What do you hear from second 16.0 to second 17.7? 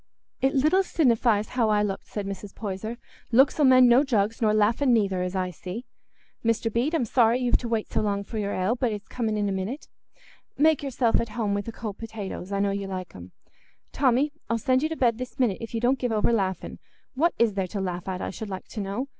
over laughing. What is there